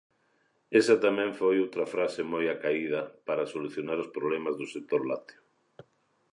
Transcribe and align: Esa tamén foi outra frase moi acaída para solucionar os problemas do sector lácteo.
Esa 0.79 0.95
tamén 1.05 1.29
foi 1.39 1.55
outra 1.65 1.85
frase 1.93 2.21
moi 2.33 2.45
acaída 2.55 3.01
para 3.27 3.49
solucionar 3.53 3.97
os 4.03 4.11
problemas 4.15 4.55
do 4.59 4.65
sector 4.75 5.01
lácteo. 5.11 5.41